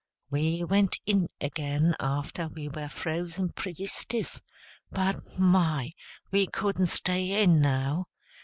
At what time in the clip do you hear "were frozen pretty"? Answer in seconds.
2.67-3.85